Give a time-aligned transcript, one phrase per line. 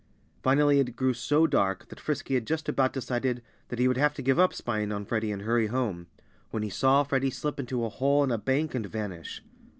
[0.41, 4.15] Finally it grew so dark that Frisky had just about decided that he would have
[4.15, 6.07] to give up spying on Freddie and hurry home,
[6.49, 9.43] when he saw Freddie slip into a hole in a bank and vanish.